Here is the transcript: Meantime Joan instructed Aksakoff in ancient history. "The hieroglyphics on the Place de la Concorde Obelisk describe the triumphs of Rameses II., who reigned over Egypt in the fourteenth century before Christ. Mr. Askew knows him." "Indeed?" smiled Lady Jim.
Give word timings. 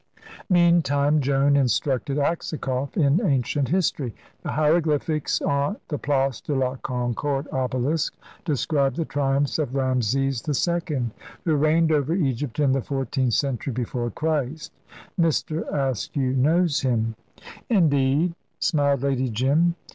Meantime 0.49 1.21
Joan 1.21 1.55
instructed 1.55 2.17
Aksakoff 2.17 2.97
in 2.97 3.23
ancient 3.23 3.67
history. 3.69 4.15
"The 4.41 4.53
hieroglyphics 4.53 5.43
on 5.43 5.77
the 5.89 5.99
Place 5.99 6.41
de 6.41 6.55
la 6.55 6.77
Concorde 6.77 7.47
Obelisk 7.51 8.15
describe 8.43 8.95
the 8.95 9.05
triumphs 9.05 9.59
of 9.59 9.75
Rameses 9.75 10.41
II., 10.67 11.11
who 11.45 11.55
reigned 11.55 11.91
over 11.91 12.15
Egypt 12.15 12.59
in 12.59 12.71
the 12.71 12.81
fourteenth 12.81 13.33
century 13.33 13.71
before 13.73 14.09
Christ. 14.09 14.71
Mr. 15.19 15.71
Askew 15.71 16.33
knows 16.33 16.79
him." 16.81 17.13
"Indeed?" 17.69 18.33
smiled 18.57 19.03
Lady 19.03 19.29
Jim. 19.29 19.75